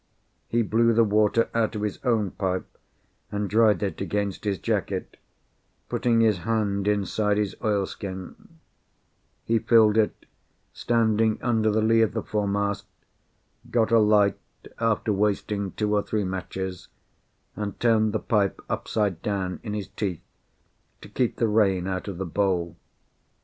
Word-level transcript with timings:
He 0.47 0.63
blew 0.63 0.93
the 0.93 1.03
water 1.03 1.47
out 1.53 1.75
of 1.75 1.83
his 1.83 1.99
own 2.03 2.31
pipe, 2.31 2.65
and 3.31 3.47
dried 3.47 3.83
it 3.83 4.01
against 4.01 4.45
his 4.45 4.57
jacket, 4.57 5.15
putting 5.89 6.21
his 6.21 6.39
hand 6.39 6.87
inside 6.87 7.37
his 7.37 7.55
oilskin; 7.63 8.57
he 9.45 9.59
filled 9.59 9.97
it, 9.99 10.25
standing 10.73 11.37
under 11.43 11.69
the 11.69 11.83
lee 11.83 12.01
of 12.01 12.13
the 12.13 12.23
foremast, 12.23 12.87
got 13.69 13.91
a 13.91 13.99
light 13.99 14.39
after 14.79 15.13
wasting 15.13 15.71
two 15.73 15.93
or 15.93 16.01
three 16.01 16.23
matches, 16.23 16.87
and 17.55 17.79
turned 17.79 18.11
the 18.11 18.17
pipe 18.19 18.59
upside 18.71 19.21
down 19.21 19.59
in 19.61 19.75
his 19.75 19.89
teeth, 19.89 20.23
to 21.01 21.09
keep 21.09 21.35
the 21.35 21.47
rain 21.47 21.85
out 21.85 22.07
of 22.07 22.17
the 22.17 22.25
bowl. 22.25 22.75